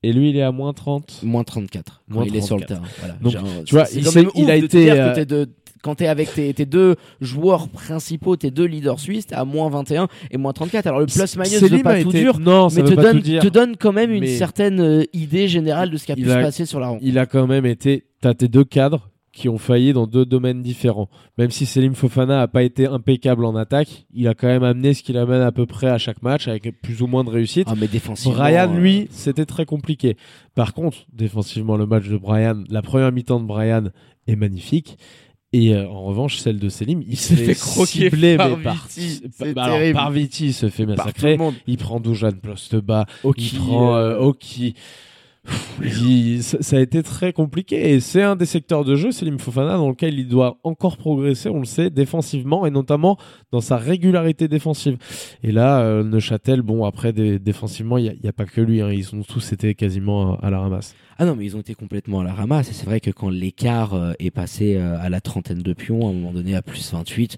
[0.03, 1.23] Et lui, il est à moins 30.
[1.23, 2.83] Moins 34 quand il est sur le terrain.
[3.21, 3.87] Donc, tu vois,
[4.35, 4.91] il, a été.
[4.91, 5.47] Euh,
[5.83, 10.09] quand t'es avec tes, deux joueurs principaux, tes deux leaders suisses, t'es à moins 21
[10.31, 10.87] et moins 34.
[10.87, 13.93] Alors le plus minus ne pas tout dur, non, mais te donne, te donne quand
[13.93, 16.89] même une certaine euh, idée générale de ce qui a pu se passer sur la
[16.89, 17.07] rencontre.
[17.07, 18.05] Il a quand même été.
[18.21, 21.11] T'as tes deux cadres qui ont failli dans deux domaines différents.
[21.37, 24.95] Même si Selim Fofana a pas été impeccable en attaque, il a quand même amené
[24.95, 27.69] ce qu'il amène à peu près à chaque match avec plus ou moins de réussite.
[27.71, 30.17] Ah, mais défensivement, Brian, lui, euh, c'était très compliqué.
[30.55, 33.85] Par contre, défensivement, le match de Brian, la première mi-temps de Brian
[34.27, 34.97] est magnifique.
[35.53, 39.23] Et euh, en revanche, celle de Selim, il, s'est fait croquer par, Viti.
[39.55, 41.39] Par, alors, par Viti, il se fait massacrer.
[41.67, 43.05] Il prend Dujan poste bas.
[43.37, 44.75] il prend euh, Oki
[46.41, 49.89] ça a été très compliqué et c'est un des secteurs de jeu, Selim Fofana, dans
[49.89, 53.17] lequel il doit encore progresser, on le sait, défensivement et notamment
[53.53, 54.97] dans sa régularité défensive.
[55.43, 59.15] Et là, euh, Neuchâtel, bon, après, défensivement, il n'y a, pas que lui, hein, ils
[59.15, 60.95] ont tous été quasiment à, la ramasse.
[61.19, 63.31] Ah non, mais ils ont été complètement à la ramasse et c'est vrai que quand
[63.31, 66.63] l'écart euh, est passé euh, à la trentaine de pions, à un moment donné à
[66.63, 67.37] plus 28,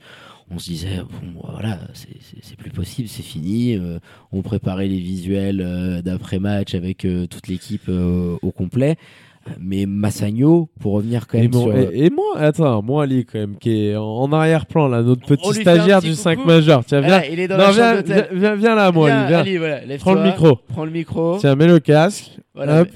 [0.50, 3.98] on se disait bon voilà c'est plus possible c'est fini euh,
[4.32, 8.96] on préparait les visuels euh, d'après match avec euh, toute l'équipe au complet.
[9.58, 11.74] Mais Massagno pour revenir quand même et, sur...
[11.74, 16.02] et, moi attends moi Ali quand même qui est en arrière-plan là notre petit stagiaire
[16.02, 17.22] du 5 majeur tiens viens.
[17.22, 19.98] Il est dans la viens, viens, viens, là moi Ali, viens.
[19.98, 20.56] Prends le micro.
[20.68, 21.38] Prends le micro.
[21.38, 22.32] Tiens mets le casque.
[22.56, 22.88] Hop.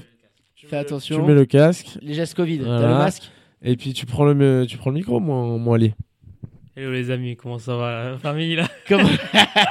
[0.67, 1.15] Fais attention.
[1.15, 1.97] tu mets le casque.
[2.03, 3.31] Les gestes Covid t'as le masque
[3.63, 5.93] et puis tu prends le tu prends le micro moi, moi Ali
[6.75, 9.07] Hello les amis, comment ça va la famille là Comment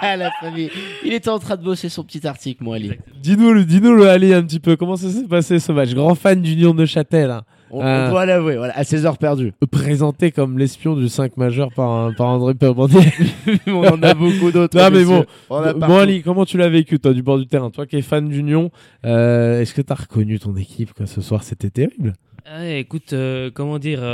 [0.03, 0.71] la famille?
[1.05, 2.93] Il était en train de bosser son petit article, moi Ali.
[3.21, 4.77] Dis-nous, dis-nous le Ali un petit peu.
[4.77, 5.95] Comment ça s'est passé ce match?
[5.95, 7.33] Grand fan d'Union de Châtel.
[7.33, 7.43] Hein.
[7.73, 9.53] On, euh, doit l'avouer, voilà, à 16 heures perdues.
[9.73, 13.01] Présenté comme l'espion du 5 majeur par, par André Perbandier.
[13.67, 14.79] on en a beaucoup d'autres.
[14.79, 17.71] Non mais bon, bon Ali, comment tu l'as vécu toi du bord du terrain?
[17.71, 18.71] Toi qui es fan d'Union,
[19.05, 22.13] euh, est-ce que tu as reconnu ton équipe quoi, ce soir C'était terrible?
[22.47, 24.05] Ah, écoute, euh, comment dire,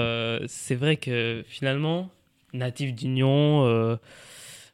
[0.47, 2.09] c'est vrai que finalement
[2.53, 3.67] natif d'Union.
[3.67, 3.97] Euh,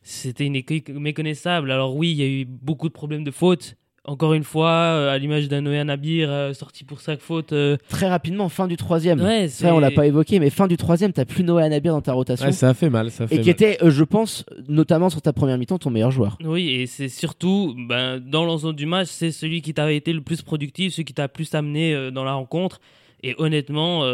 [0.03, 1.71] c'était une équipe méconnaissable.
[1.71, 3.77] Alors oui, il y a eu beaucoup de problèmes de fautes.
[4.07, 7.55] Encore une fois, euh, à l'image d'un Noé Nabir euh, sorti pour cinq fautes.
[7.89, 9.19] Très rapidement, fin du troisième.
[9.19, 12.03] Ouais, ça, on l'a pas évoqué, mais fin du troisième, t'as plus Noé Nabir dans
[12.03, 12.53] ta rotation.
[12.53, 13.11] ça a fait mal.
[13.11, 16.37] Ça fait et qui était, je pense, notamment sur ta première mi-temps, ton meilleur joueur.
[16.45, 20.21] Oui, et c'est surtout, ben, dans l'ensemble du match, c'est celui qui t'a été le
[20.21, 22.83] plus productif, celui qui t'a plus amené dans la rencontre.
[23.23, 24.05] Et honnêtement,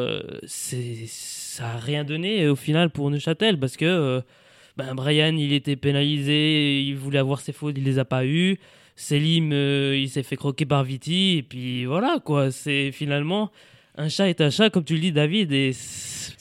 [0.46, 1.06] c'est
[1.50, 4.22] ça a rien donné au final pour Neuchâtel parce que
[4.76, 8.58] ben, Brian, il était pénalisé, il voulait avoir ses fautes, il les a pas eues.
[8.96, 12.50] Selim, euh, il s'est fait croquer par Viti, et puis voilà, quoi.
[12.50, 13.50] C'est finalement
[13.96, 15.72] un chat est un chat, comme tu le dis, David, et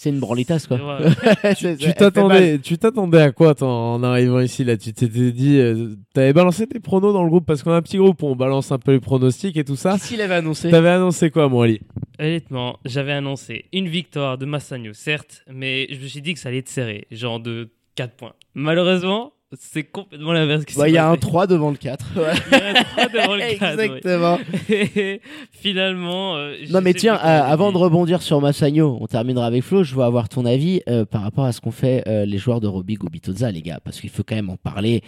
[0.01, 0.79] C'est une branlitasse, quoi.
[1.59, 4.77] Tu t'attendais, tu t'attendais à quoi toi, en arrivant ici là?
[4.77, 7.81] Tu t'étais dit, euh, t'avais balancé tes pronos dans le groupe parce qu'on a un
[7.81, 9.91] petit groupe où on balance un peu les pronostics et tout ça.
[9.91, 10.69] Qu'est-ce qu'il avait annoncé?
[10.69, 11.81] T'avais annoncé quoi, mon Ali?
[12.17, 16.47] Honnêtement, j'avais annoncé une victoire de Massagno, certes, mais je me suis dit que ça
[16.47, 18.35] allait être serré, genre de 4 points.
[18.53, 21.21] Malheureusement, c'est complètement l'inverse Bah, Il y a un passé.
[21.27, 22.05] 3 devant le 4.
[22.15, 22.33] Ouais.
[22.51, 23.77] Il y a un 3 devant le 4.
[23.77, 23.85] ouais.
[23.85, 24.39] Exactement.
[25.51, 26.35] Finalement.
[26.37, 29.95] euh, Non mais tiens, euh, avant de rebondir sur Massagno, on terminera avec Flo, je
[29.95, 32.95] veux avoir ton avis euh, par rapport à ce qu'ont fait les joueurs de Roby
[32.95, 35.01] Gubitoza, les gars, parce qu'il faut quand même en parler.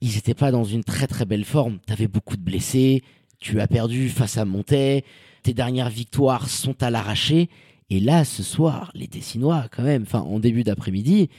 [0.00, 1.78] Ils n'étaient pas dans une très très belle forme.
[1.86, 3.02] T'avais beaucoup de blessés,
[3.40, 5.04] tu as perdu face à Montais,
[5.42, 7.48] tes dernières victoires sont à l'arraché.
[7.90, 11.30] Et là, ce soir, les Tessinois, quand même, enfin en début d'après-midi,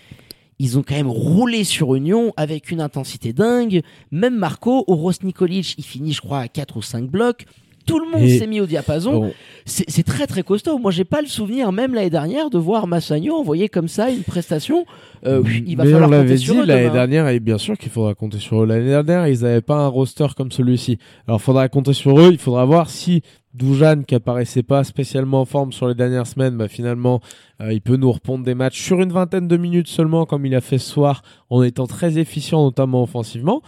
[0.59, 3.81] ils ont quand même roulé sur Union avec une intensité dingue.
[4.11, 7.45] Même Marco, Oros Nikolic, il finit, je crois, à 4 ou 5 blocs.
[7.85, 9.19] Tout le monde s'est mis au diapason.
[9.19, 9.33] Bon,
[9.65, 10.77] C'est très très costaud.
[10.77, 14.21] Moi, j'ai pas le souvenir, même l'année dernière, de voir Massagno envoyer comme ça une
[14.21, 14.85] prestation.
[15.25, 17.89] Euh, il va mais falloir on l'avait compter dit l'année dernière, et bien sûr qu'il
[17.89, 18.67] faudra compter sur eux.
[18.67, 20.99] L'année dernière, ils n'avaient pas un roster comme celui-ci.
[21.27, 22.29] Alors, il faudra compter sur eux.
[22.31, 26.57] Il faudra voir si Doujan, qui apparaissait pas spécialement en forme sur les dernières semaines,
[26.57, 27.19] bah, finalement,
[27.61, 30.53] euh, il peut nous repondre des matchs sur une vingtaine de minutes seulement, comme il
[30.55, 33.61] a fait ce soir, en étant très efficient, notamment offensivement.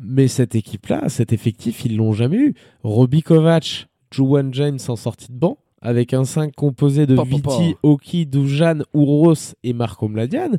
[0.00, 2.54] Mais cette équipe-là, cet effectif, ils l'ont jamais eu.
[2.82, 7.14] Robbie Kovac, Juwan James en sortie de banc, avec un 5 composé de.
[7.22, 10.52] Viti, Oki, Dujan, Ouros et Marco Mladian,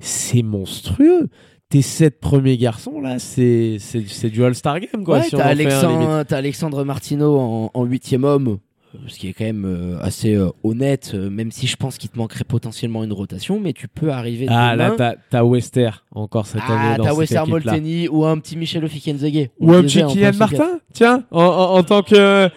[0.00, 1.28] c'est monstrueux.
[1.70, 5.18] Tes sept premiers garçons, là, c'est c'est c'est du All-Star Game, quoi.
[5.18, 5.44] Ouais, si t'as.
[5.44, 8.58] Alexandre, Alexandre Martino en en huitième homme,
[9.06, 12.10] ce qui est quand même euh, assez euh, honnête, euh, même si je pense qu'il
[12.10, 14.88] te manquerait potentiellement une rotation, mais tu peux arriver Ah, demain.
[14.88, 17.40] là, t'as- t'as Wester encore cette Ah, année dans t'as Wester.
[17.46, 19.50] Molteni ou un petit Michel Ofikenzege.
[19.60, 22.48] Ou un petit Kylian Martin, tiens, en, en- en tant que...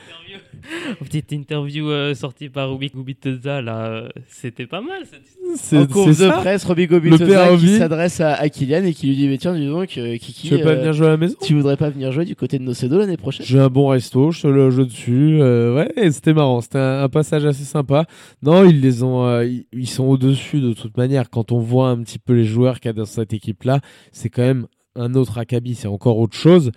[0.99, 5.04] Petite interview euh, sortie par Rubik Gubitoza, là, euh, c'était pas mal.
[5.10, 5.21] cette-
[5.56, 9.08] C'est En cours de ça presse, père Gobitoza qui s'adresse à, à Kylian et qui
[9.08, 11.10] lui dit mais tiens dis donc euh, Kiki, Tu veux pas euh, venir jouer à
[11.12, 11.36] la maison?
[11.41, 13.45] tu voudrais pas venir jouer du côté de Nocedo l'année prochaine?
[13.45, 15.39] J'ai un bon resto, je te le jeu dessus.
[15.41, 18.06] euh, ouais, et c'était marrant, c'était un, un passage assez sympa.
[18.41, 21.30] Non, ils les ont, euh, ils, ils sont au-dessus de toute manière.
[21.30, 23.80] Quand on voit un petit peu les joueurs qu'il y a dans cette équipe-là,
[24.12, 26.71] c'est quand même un autre acabit, c'est encore autre chose.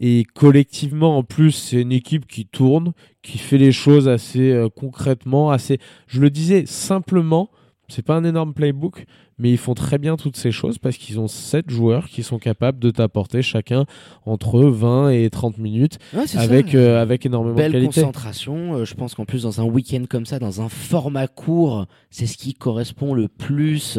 [0.00, 4.68] Et collectivement, en plus, c'est une équipe qui tourne, qui fait les choses assez euh,
[4.68, 5.78] concrètement, assez.
[6.06, 7.50] Je le disais simplement.
[7.88, 9.04] C'est pas un énorme playbook,
[9.38, 12.38] mais ils font très bien toutes ces choses parce qu'ils ont sept joueurs qui sont
[12.38, 13.84] capables de t'apporter chacun
[14.24, 18.00] entre 20 et 30 minutes Ouais, avec, euh, avec énormément Belle de qualité.
[18.00, 18.76] concentration.
[18.76, 22.26] euh, je pense qu'en plus, dans un week-end comme ça, dans un format court, c'est
[22.26, 23.98] ce qui correspond le plus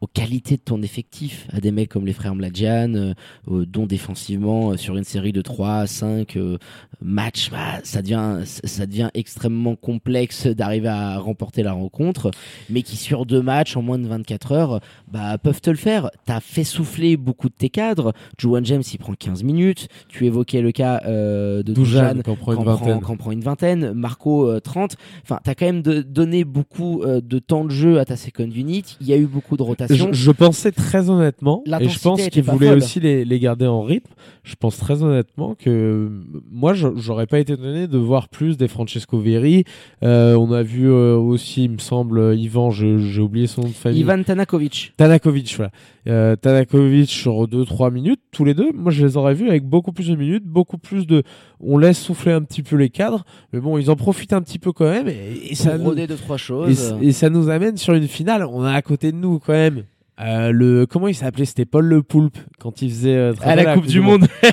[0.00, 1.46] aux qualités de ton effectif.
[1.52, 3.12] À des mecs comme les frères Mladjan, euh,
[3.50, 6.56] euh, dont défensivement, euh, sur une série de 3 à 5 euh,
[7.02, 12.30] matchs, bah, ça, devient, ça devient extrêmement complexe d'arriver à remporter la rencontre,
[12.70, 14.80] mais qui sur deux matchs, en moins de 24 heures,
[15.12, 16.10] bah, peuvent te le faire.
[16.24, 18.14] T'as fait souffler beaucoup de tes cadres.
[18.38, 19.88] Juwan James, il prend 15 minutes.
[20.08, 23.00] Tu évoquais le cas euh, de Dujan qui en prend une vingtaine.
[23.00, 24.96] prend, qu'en prend une vingtaine, Marco euh, 30.
[25.24, 28.96] Enfin, t'as quand même de- donné beaucoup de temps de jeu à ta second unit.
[29.02, 29.89] Il y a eu beaucoup de rotation.
[29.94, 33.82] Je, je pensais très honnêtement, et je pense qu'ils voulaient aussi les, les garder en
[33.82, 34.10] rythme.
[34.42, 36.08] Je pense très honnêtement que euh,
[36.50, 39.64] moi, je- j'aurais pas été étonné de voir plus des Francesco Veri.
[40.02, 43.72] Euh, on a vu euh, aussi, il me semble, Ivan, j'ai oublié son nom de
[43.74, 44.00] famille.
[44.00, 44.92] Ivan Tanakovic.
[44.96, 45.70] Tanakovic, voilà.
[46.08, 48.72] Euh, Tanakovic sur 2-3 minutes, tous les deux.
[48.72, 51.22] Moi, je les aurais vus avec beaucoup plus de minutes, beaucoup plus de.
[51.60, 54.58] On laisse souffler un petit peu les cadres, mais bon, ils en profitent un petit
[54.58, 55.08] peu quand même.
[55.08, 56.96] Et, et ça, nous, roder deux trois et, choses.
[57.02, 58.46] et ça nous amène sur une finale.
[58.46, 59.84] On a à côté de nous quand même.
[60.22, 61.44] euh, le comment il s'appelait?
[61.44, 64.24] C'était Paul Le Poulpe quand il faisait euh, très à la Coupe du Monde.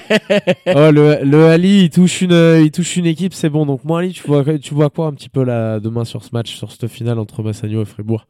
[0.68, 2.32] oh le, le Ali il touche une
[2.64, 5.14] il touche une équipe c'est bon donc moi Ali tu vois tu vois quoi un
[5.14, 8.26] petit peu là demain sur ce match sur cette finale entre Massagno et Fribourg?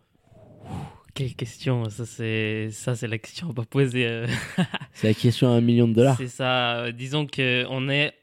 [1.17, 4.06] Quelle question, ça c'est ça c'est la question à pas poser.
[4.06, 4.27] euh.
[4.93, 6.15] C'est la question à un million de dollars.
[6.17, 6.77] C'est ça.
[6.84, 8.13] euh, Disons que on est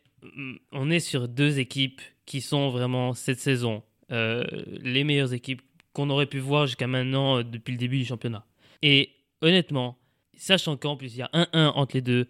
[0.70, 4.44] on est sur deux équipes qui sont vraiment cette saison euh,
[4.80, 8.44] les meilleures équipes qu'on aurait pu voir jusqu'à maintenant euh, depuis le début du championnat.
[8.82, 9.98] Et honnêtement,
[10.36, 12.28] sachant qu'en plus il y a 1-1 entre les deux,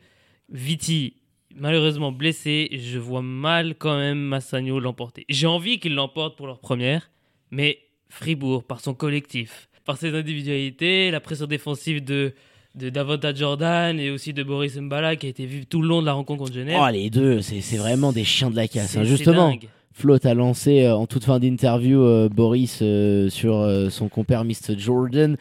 [0.49, 1.17] Viti
[1.55, 5.27] malheureusement blessé, je vois mal quand même Massagno l'emporter.
[5.29, 7.11] J'ai envie qu'il l'emporte pour leur première,
[7.51, 12.35] mais Fribourg par son collectif, par ses individualités, la pression défensive de
[12.75, 16.01] de Davota Jordan et aussi de Boris Mbala qui a été vu tout le long
[16.01, 16.79] de la rencontre contre Genève.
[16.81, 18.97] Oh les deux, c'est vraiment des chiens de la casse.
[18.97, 19.05] Hein.
[19.05, 19.55] Justement.
[19.93, 24.77] Flo a lancé euh, en toute fin d'interview euh, Boris euh, sur son compère Mr
[24.77, 25.37] Jordan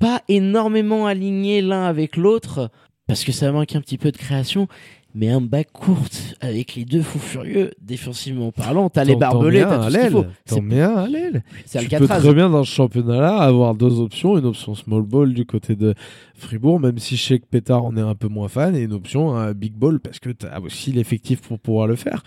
[0.00, 2.68] pas énormément alignés l'un avec l'autre
[3.06, 4.66] parce que ça manque un petit peu de création.
[5.14, 9.84] Mais un bac courte avec les deux fous furieux, défensivement parlant, t'as les barbelés, t'as
[9.86, 10.22] tout ce qu'il faut.
[10.46, 11.42] T'en C'est- mets un à l'aile.
[11.66, 15.34] C'est Tu peux très bien dans ce championnat-là avoir deux options, une option small ball
[15.34, 15.94] du côté de
[16.34, 18.94] Fribourg, même si je sais que Pétard en est un peu moins fan, et une
[18.94, 22.22] option big ball parce que tu as aussi l'effectif pour pouvoir le faire.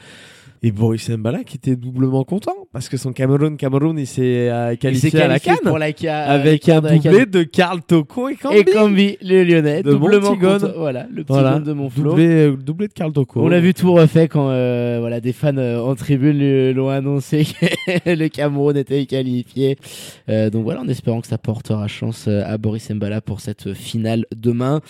[0.67, 4.75] Et Boris Mbala qui était doublement content parce que son Cameroun, Cameroun, il s'est euh,
[4.75, 8.57] qualifié à la canne pour la ca- avec un doublé de Karl Toko et Cambi.
[8.57, 10.71] Et Cambi, le Lyonnais, De doublement content.
[10.75, 12.09] Voilà, le petit Voilà, de Montflot.
[12.09, 13.41] doublé, euh, doublé de Toko.
[13.43, 17.45] On l'a vu tout refait quand euh, voilà des fans euh, en tribune l'ont annoncé
[18.05, 19.77] que le Cameroun était qualifié.
[20.29, 24.25] Euh, donc voilà, en espérant que ça portera chance à Boris Mbala pour cette finale
[24.35, 24.81] demain.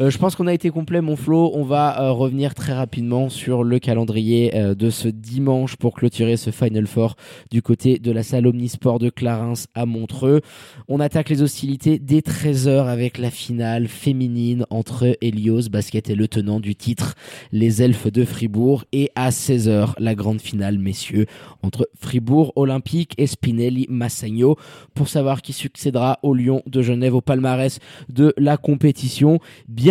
[0.00, 1.50] Euh, je pense qu'on a été complet, mon Flo.
[1.54, 6.38] On va euh, revenir très rapidement sur le calendrier euh, de ce dimanche pour clôturer
[6.38, 7.16] ce Final Four
[7.50, 10.40] du côté de la salle Omnisport de Clarins à Montreux.
[10.88, 16.28] On attaque les hostilités dès 13h avec la finale féminine entre Helios Basket et le
[16.28, 17.14] tenant du titre,
[17.52, 18.84] les Elfes de Fribourg.
[18.92, 21.26] Et à 16h, la grande finale, messieurs,
[21.62, 24.56] entre Fribourg Olympique et Spinelli Massagno
[24.94, 29.40] pour savoir qui succédera au Lion de Genève au palmarès de la compétition.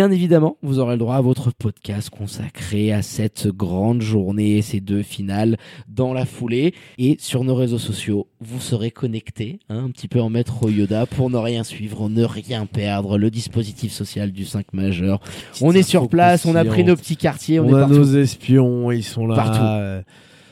[0.08, 5.02] Évidemment, vous aurez le droit à votre podcast consacré à cette grande journée, ces deux
[5.02, 5.56] finales
[5.88, 6.72] dans la foulée.
[6.96, 11.06] Et sur nos réseaux sociaux, vous serez connectés, hein, un petit peu en maître Yoda,
[11.06, 13.18] pour ne rien suivre, ne rien perdre.
[13.18, 15.20] Le dispositif social du 5 majeur.
[15.60, 17.94] on est sur place, on a pris nos petits quartiers, on, on, est a partout.
[17.96, 19.34] nos espions, ils sont là.
[19.36, 19.62] Partout.
[19.62, 20.02] euh,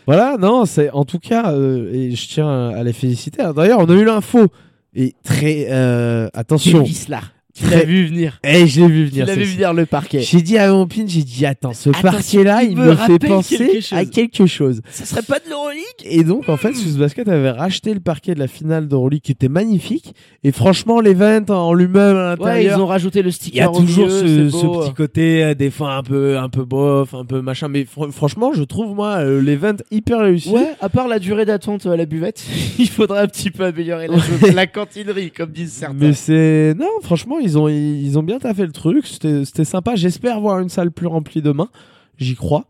[0.06, 3.42] Voilà, non, c'est en tout cas, euh, et je tiens à les féliciter.
[3.54, 4.48] D'ailleurs, on a eu l'info
[4.94, 6.84] et très euh, attention.
[7.08, 7.20] Là.
[7.58, 8.38] Tu l'as vu venir.
[8.44, 9.26] Eh, je l'ai vu Tu venir.
[9.26, 10.20] l'avais vu venir le parquet.
[10.20, 13.26] J'ai dit à mon pin, j'ai dit attends, ce parquet-là, il me me fait quelque
[13.28, 14.80] penser à quelque chose.
[14.90, 15.84] Ça serait pas de l'Euroleague?
[16.04, 19.32] Et donc, en fait, Swiss Basket avait racheté le parquet de la finale d'Euroleague qui
[19.32, 20.14] était magnifique.
[20.44, 22.80] Et franchement, l'event en lui-même à Ouais, ils l'intérieur.
[22.80, 25.94] ont rajouté le il y sticker a toujours milieu, ce, petit côté euh, des fois
[25.94, 29.40] un peu un peu bof un peu machin mais fr- franchement je trouve moi euh,
[29.42, 32.42] l'event hyper réussi Ouais, à part la durée d'attente à la buvette,
[32.78, 34.52] il faudrait un petit peu améliorer la, chose.
[34.54, 35.96] la cantinerie, comme disent certains.
[35.98, 39.06] mais c'est non franchement ils ont ils, ils ont bien taffé le truc.
[39.06, 39.96] C'était sympa.
[39.96, 41.68] J'espère voir une salle plus remplie demain.
[42.16, 42.66] J'y crois.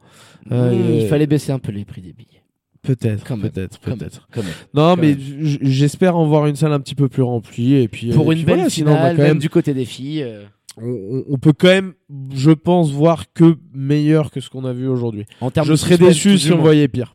[0.52, 2.42] Euh, Mmh, il euh, fallait baisser un peu les prix des billets.
[2.82, 4.28] peut-être peut-être peut-être.
[4.72, 7.74] Non quand mais j'espère en voir une salle un petit peu plus remplie.
[7.74, 9.50] Et puis Pour et une puis belle voilà, sinon, on finale, quand même même du
[9.50, 10.22] côté des filles.
[10.22, 10.44] euh,
[10.80, 11.94] on, peut quand même
[12.34, 15.26] je pense voir que meilleur que ce qu'on a vu aujourd'hui.
[15.40, 17.14] En termes je serais suspense, déçu si on voyait pire.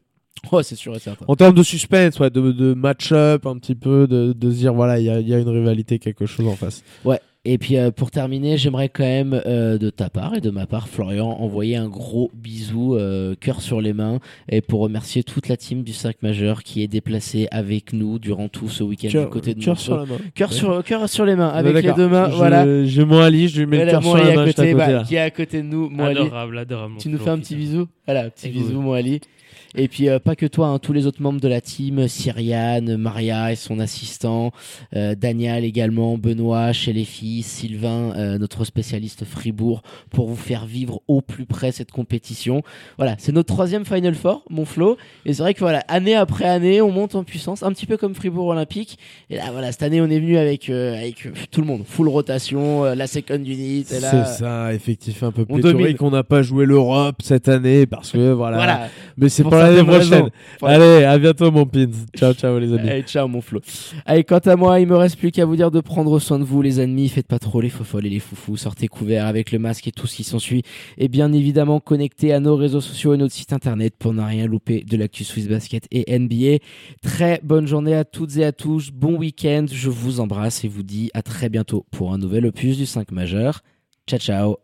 [0.51, 1.25] Oh, c'est sûr et certain.
[1.27, 4.73] En termes de suspense, ouais, de, de match-up un petit peu, de, de se dire
[4.73, 6.83] voilà, il y y a une rivalité, quelque chose en face.
[7.05, 7.19] Ouais.
[7.45, 10.65] Et puis euh, pour terminer, j'aimerais quand même euh, de ta part et de ma
[10.65, 15.49] part, Florian, envoyer un gros bisou, euh, cœur sur les mains, et pour remercier toute
[15.49, 19.27] la team du 5 majeur qui est déplacée avec nous durant tout ce week-end du
[19.27, 20.15] côté de cœur sur la main.
[20.35, 22.85] Cœur sur, cœur sur les mains, Ouais, avec les deux mains, Je- voilà.
[22.85, 24.91] J'ai mon Ali, je lui mets le Voilà, cœur sur la main, à côté, bah,
[24.91, 25.03] là.
[25.03, 26.19] qui est à côté de nous, Moali.
[26.21, 26.93] Adorable, adorable.
[26.97, 28.83] Tu nous fais un petit bisou Voilà, petit Et bisou, oui.
[28.85, 29.19] Moali.
[29.75, 32.95] Et puis euh, pas que toi, hein, tous les autres membres de la team, Cyriane,
[32.95, 34.51] Maria et son assistant,
[34.95, 40.65] euh, Daniel également, Benoît chez les filles, Sylvain, euh, notre spécialiste Fribourg, pour vous faire
[40.65, 42.61] vivre au plus près cette compétition.
[42.97, 44.97] Voilà, c'est notre troisième Final Four, mon Flo.
[45.25, 47.97] Et c'est vrai que voilà, année après année, on monte en puissance, un petit peu
[47.97, 48.97] comme Fribourg Olympique.
[49.29, 51.67] Et là, voilà, cette année, on est venu avec avec, euh, avec euh, tout le
[51.67, 53.85] monde, full rotation, euh, la second unit.
[53.91, 56.01] Et là, C'est ça, effectif un peu on pléthorique.
[56.01, 58.57] On n'a pas joué l'Europe cette année parce que voilà.
[58.57, 58.87] voilà.
[59.17, 60.29] Mais c'est Pour pour l'année prochaine.
[60.59, 61.85] Pour- Allez, à bientôt mon pins.
[62.17, 62.89] Ciao, ciao les amis.
[62.89, 63.59] Allez, ciao mon Flo.
[64.05, 66.43] Allez, quant à moi, il me reste plus qu'à vous dire de prendre soin de
[66.43, 67.07] vous, les amis.
[67.09, 68.57] Faites pas trop les fofolles et les foufous.
[68.57, 70.63] Sortez couverts avec le masque et tout ce qui s'ensuit.
[70.97, 74.47] Et bien évidemment, connectez à nos réseaux sociaux et notre site internet pour ne rien
[74.47, 76.57] louper de l'actu Swiss Basket et NBA.
[77.01, 78.91] Très bonne journée à toutes et à tous.
[78.91, 79.65] Bon week-end.
[79.71, 83.11] Je vous embrasse et vous dis à très bientôt pour un nouvel opus du 5
[83.11, 83.61] majeur.
[84.07, 84.55] Ciao, ciao.